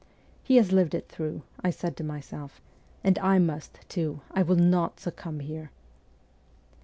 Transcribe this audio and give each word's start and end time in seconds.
'He 0.43 0.55
has 0.55 0.71
lived 0.71 0.95
it 0.95 1.07
through,' 1.09 1.43
I 1.63 1.69
said 1.69 1.95
to 1.97 2.03
myself,' 2.03 2.59
and 3.03 3.19
I 3.19 3.37
must, 3.37 3.81
too; 3.87 4.21
I 4.31 4.41
will 4.41 4.55
not 4.55 4.99
succumb 4.99 5.41
here 5.41 5.69